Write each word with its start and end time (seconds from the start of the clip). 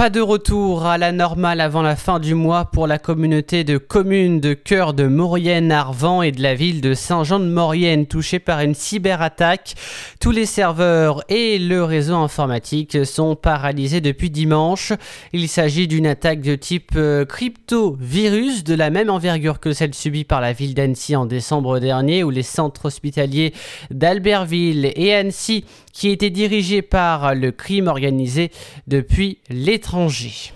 Pas 0.00 0.08
de 0.08 0.22
retour 0.22 0.86
à 0.86 0.96
la 0.96 1.12
normale 1.12 1.60
avant 1.60 1.82
la 1.82 1.94
fin 1.94 2.20
du 2.20 2.34
mois 2.34 2.64
pour 2.64 2.86
la 2.86 2.98
communauté 2.98 3.64
de 3.64 3.76
communes 3.76 4.40
de 4.40 4.54
cœur 4.54 4.94
de 4.94 5.06
Maurienne-Arvan 5.06 6.22
et 6.22 6.32
de 6.32 6.40
la 6.40 6.54
ville 6.54 6.80
de 6.80 6.94
Saint-Jean-de-Maurienne 6.94 8.06
touchée 8.06 8.38
par 8.38 8.60
une 8.60 8.74
cyberattaque. 8.74 9.74
Tous 10.18 10.30
les 10.30 10.46
serveurs 10.46 11.22
et 11.28 11.58
le 11.58 11.84
réseau 11.84 12.14
informatique 12.14 13.04
sont 13.04 13.36
paralysés 13.36 14.00
depuis 14.00 14.30
dimanche. 14.30 14.94
Il 15.34 15.50
s'agit 15.50 15.86
d'une 15.86 16.06
attaque 16.06 16.40
de 16.40 16.54
type 16.54 16.92
euh, 16.96 17.26
crypto-virus 17.26 18.64
de 18.64 18.74
la 18.74 18.88
même 18.88 19.10
envergure 19.10 19.60
que 19.60 19.74
celle 19.74 19.92
subie 19.92 20.24
par 20.24 20.40
la 20.40 20.54
ville 20.54 20.72
d'Annecy 20.72 21.14
en 21.14 21.26
décembre 21.26 21.78
dernier 21.78 22.24
où 22.24 22.30
les 22.30 22.42
centres 22.42 22.86
hospitaliers 22.86 23.52
d'Albertville 23.90 24.92
et 24.96 25.12
Annecy 25.12 25.66
qui 25.92 26.08
étaient 26.08 26.30
dirigés 26.30 26.80
par 26.80 27.34
le 27.34 27.52
crime 27.52 27.88
organisé 27.88 28.50
depuis 28.86 29.40
l'étranger 29.50 29.89
étranger 29.90 30.52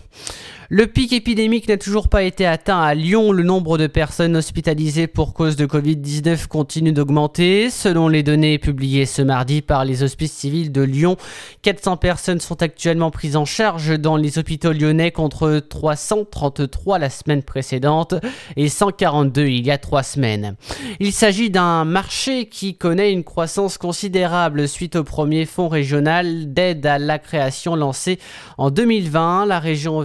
le 0.70 0.86
pic 0.86 1.12
épidémique 1.12 1.68
n'a 1.68 1.76
toujours 1.76 2.08
pas 2.08 2.22
été 2.22 2.46
atteint 2.46 2.80
à 2.80 2.94
Lyon. 2.94 3.32
Le 3.32 3.42
nombre 3.42 3.76
de 3.76 3.86
personnes 3.86 4.36
hospitalisées 4.36 5.06
pour 5.06 5.34
cause 5.34 5.56
de 5.56 5.66
Covid-19 5.66 6.46
continue 6.46 6.92
d'augmenter. 6.92 7.68
Selon 7.68 8.08
les 8.08 8.22
données 8.22 8.58
publiées 8.58 9.04
ce 9.04 9.20
mardi 9.20 9.60
par 9.60 9.84
les 9.84 10.02
hospices 10.02 10.32
civils 10.32 10.72
de 10.72 10.80
Lyon, 10.80 11.16
400 11.62 11.98
personnes 11.98 12.40
sont 12.40 12.62
actuellement 12.62 13.10
prises 13.10 13.36
en 13.36 13.44
charge 13.44 13.98
dans 13.98 14.16
les 14.16 14.38
hôpitaux 14.38 14.72
lyonnais 14.72 15.10
contre 15.10 15.58
333 15.58 16.98
la 16.98 17.10
semaine 17.10 17.42
précédente 17.42 18.14
et 18.56 18.68
142 18.68 19.46
il 19.46 19.66
y 19.66 19.70
a 19.70 19.78
trois 19.78 20.02
semaines. 20.02 20.56
Il 20.98 21.12
s'agit 21.12 21.50
d'un 21.50 21.84
marché 21.84 22.46
qui 22.46 22.76
connaît 22.76 23.12
une 23.12 23.24
croissance 23.24 23.76
considérable 23.76 24.66
suite 24.66 24.96
au 24.96 25.04
premier 25.04 25.44
fonds 25.44 25.68
régional 25.68 26.52
d'aide 26.52 26.86
à 26.86 26.98
la 26.98 27.18
création 27.18 27.76
lancé 27.76 28.18
en 28.56 28.70
2020. 28.70 29.46
La 29.46 29.58
région 29.58 29.98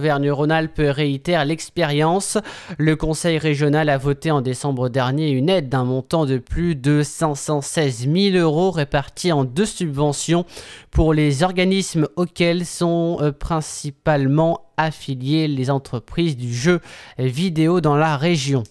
Auvergne-Rhône-Alpes 0.50 0.96
réitère 0.96 1.44
l'expérience. 1.44 2.38
Le 2.76 2.96
conseil 2.96 3.38
régional 3.38 3.88
a 3.88 3.98
voté 3.98 4.30
en 4.30 4.40
décembre 4.40 4.88
dernier 4.88 5.30
une 5.30 5.48
aide 5.48 5.68
d'un 5.68 5.84
montant 5.84 6.26
de 6.26 6.38
plus 6.38 6.74
de 6.74 7.02
516 7.02 8.08
000 8.12 8.36
euros 8.36 8.70
répartis 8.70 9.32
en 9.32 9.44
deux 9.44 9.66
subventions 9.66 10.44
pour 10.90 11.14
les 11.14 11.42
organismes 11.42 12.08
auxquels 12.16 12.66
sont 12.66 13.18
euh, 13.20 13.32
principalement 13.32 14.69
affiliées 14.82 15.48
les 15.48 15.70
entreprises 15.70 16.36
du 16.36 16.54
jeu 16.54 16.80
vidéo 17.18 17.80
dans 17.80 17.96
la 17.96 18.16
région. 18.16 18.64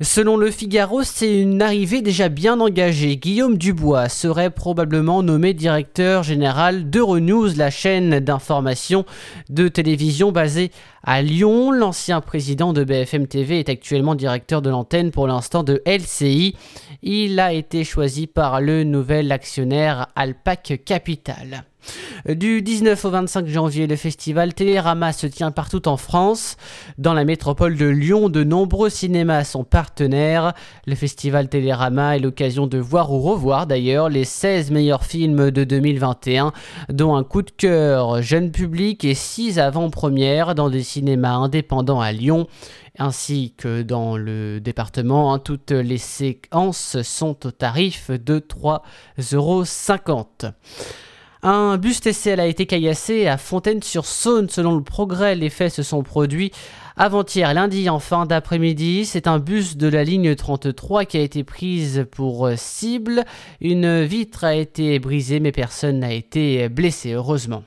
Selon 0.00 0.36
le 0.36 0.50
Figaro, 0.50 1.02
c'est 1.02 1.40
une 1.40 1.62
arrivée 1.62 2.02
déjà 2.02 2.28
bien 2.28 2.60
engagée. 2.60 3.16
Guillaume 3.16 3.56
Dubois 3.56 4.08
serait 4.08 4.50
probablement 4.50 5.22
nommé 5.22 5.54
directeur 5.54 6.22
général 6.22 6.90
d'Euronews, 6.90 7.56
la 7.56 7.70
chaîne 7.70 8.20
d'information 8.20 9.04
de 9.48 9.68
télévision 9.68 10.32
basée 10.32 10.70
à 11.02 11.22
Lyon. 11.22 11.72
L'ancien 11.72 12.20
président 12.20 12.72
de 12.72 12.84
BFM 12.84 13.26
TV 13.26 13.58
est 13.58 13.68
actuellement 13.68 14.14
directeur 14.14 14.62
de 14.62 14.70
l'antenne 14.70 15.10
pour 15.10 15.26
l'instant 15.26 15.62
de 15.62 15.82
LCI. 15.86 16.54
Il 17.02 17.40
a 17.40 17.52
été 17.52 17.84
choisi 17.84 18.26
par 18.26 18.60
le 18.60 18.84
nouvel 18.84 19.32
actionnaire 19.32 20.08
Alpac 20.14 20.82
Capital. 20.84 21.64
Du 22.28 22.62
19 22.62 23.04
au 23.04 23.10
25 23.10 23.46
janvier, 23.46 23.86
le 23.86 23.96
festival 23.96 24.54
Télérama 24.54 25.12
se 25.12 25.26
tient 25.26 25.50
partout 25.50 25.88
en 25.88 25.96
France. 25.96 26.56
Dans 26.98 27.14
la 27.14 27.24
métropole 27.24 27.76
de 27.76 27.86
Lyon, 27.86 28.28
de 28.28 28.44
nombreux 28.44 28.90
cinémas 28.90 29.44
sont 29.44 29.64
partenaires. 29.64 30.52
Le 30.86 30.94
festival 30.94 31.48
Télérama 31.48 32.16
est 32.16 32.20
l'occasion 32.20 32.66
de 32.66 32.78
voir 32.78 33.12
ou 33.12 33.20
revoir 33.20 33.66
d'ailleurs 33.66 34.08
les 34.08 34.24
16 34.24 34.70
meilleurs 34.70 35.04
films 35.04 35.50
de 35.50 35.64
2021, 35.64 36.52
dont 36.90 37.14
un 37.14 37.24
coup 37.24 37.42
de 37.42 37.50
cœur 37.50 38.20
jeune 38.22 38.50
public 38.50 39.04
et 39.04 39.14
6 39.14 39.58
avant-premières 39.58 40.54
dans 40.54 40.70
des 40.70 40.82
cinémas 40.82 41.34
indépendants 41.34 42.00
à 42.00 42.12
Lyon 42.12 42.46
ainsi 42.98 43.54
que 43.56 43.82
dans 43.82 44.16
le 44.16 44.60
département. 44.60 45.38
Toutes 45.38 45.70
les 45.70 45.98
séquences 45.98 47.00
sont 47.02 47.46
au 47.46 47.50
tarif 47.50 48.10
de 48.10 48.38
3,50 48.38 49.34
euros. 49.34 49.64
Un 51.42 51.76
bus 51.76 52.00
TCL 52.00 52.40
a 52.40 52.46
été 52.46 52.66
caillassé 52.66 53.28
à 53.28 53.38
Fontaine-sur-Saône. 53.38 54.48
Selon 54.48 54.74
le 54.74 54.82
progrès, 54.82 55.36
les 55.36 55.50
faits 55.50 55.72
se 55.72 55.82
sont 55.82 56.02
produits 56.02 56.50
avant-hier, 56.98 57.54
lundi 57.54 57.88
en 57.88 58.00
fin 58.00 58.26
d'après-midi. 58.26 59.06
C'est 59.06 59.28
un 59.28 59.38
bus 59.38 59.76
de 59.76 59.86
la 59.86 60.02
ligne 60.02 60.34
33 60.34 61.04
qui 61.04 61.16
a 61.16 61.20
été 61.20 61.44
prise 61.44 62.06
pour 62.10 62.50
cible. 62.56 63.24
Une 63.60 64.02
vitre 64.02 64.42
a 64.42 64.54
été 64.54 64.98
brisée, 64.98 65.38
mais 65.38 65.52
personne 65.52 66.00
n'a 66.00 66.12
été 66.12 66.68
blessé, 66.68 67.12
heureusement. 67.12 67.62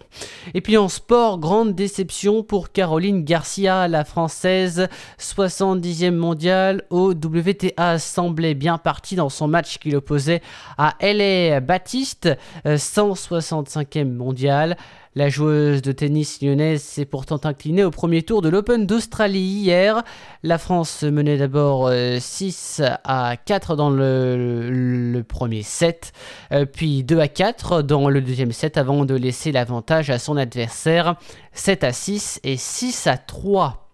Et 0.53 0.59
puis 0.59 0.75
en 0.75 0.89
sport, 0.89 1.39
grande 1.39 1.73
déception 1.75 2.43
pour 2.43 2.73
Caroline 2.73 3.23
Garcia, 3.23 3.87
la 3.87 4.03
française 4.03 4.89
70e 5.17 6.11
mondiale 6.11 6.83
au 6.89 7.11
WTA, 7.11 7.99
semblait 7.99 8.53
bien 8.53 8.77
partie 8.77 9.15
dans 9.15 9.29
son 9.29 9.47
match 9.47 9.77
qui 9.77 9.91
l'opposait 9.91 10.41
à 10.77 10.95
L.A. 10.99 11.61
Baptiste, 11.61 12.29
165e 12.65 14.11
mondiale. 14.11 14.75
La 15.13 15.27
joueuse 15.27 15.81
de 15.81 15.91
tennis 15.91 16.41
lyonnaise 16.41 16.81
s'est 16.81 17.03
pourtant 17.03 17.41
inclinée 17.43 17.83
au 17.83 17.91
premier 17.91 18.23
tour 18.23 18.41
de 18.41 18.47
l'Open 18.47 18.85
d'Australie 18.85 19.41
hier. 19.41 20.03
La 20.41 20.57
France 20.57 21.03
menait 21.03 21.37
d'abord 21.37 21.91
6 21.91 22.79
euh, 22.79 22.91
à 23.03 23.35
4 23.35 23.75
dans 23.75 23.89
le, 23.89 25.21
premier 25.27 25.63
set, 25.63 26.13
euh, 26.53 26.65
puis 26.65 27.03
2 27.03 27.19
à 27.19 27.27
4 27.27 27.81
dans 27.81 28.07
le 28.07 28.21
deuxième 28.21 28.53
set 28.53 28.77
avant 28.77 29.03
de 29.03 29.13
laisser 29.13 29.51
l'avantage 29.51 30.09
à 30.09 30.17
son 30.17 30.37
adversaire 30.37 31.15
7 31.51 31.83
à 31.83 31.91
6 31.91 32.39
et 32.45 32.55
6 32.55 33.07
à 33.07 33.17
3. 33.17 33.89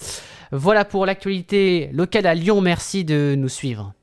Voilà 0.51 0.85
pour 0.85 1.07
l'actualité 1.07 1.89
locale 1.93 2.27
à 2.27 2.35
Lyon, 2.35 2.61
merci 2.61 3.03
de 3.03 3.33
nous 3.35 3.49
suivre. 3.49 3.95